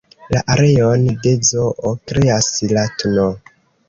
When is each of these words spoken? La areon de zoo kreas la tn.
La 0.35 0.39
areon 0.51 1.03
de 1.25 1.33
zoo 1.49 1.91
kreas 2.13 2.47
la 2.73 2.87
tn. 3.03 3.29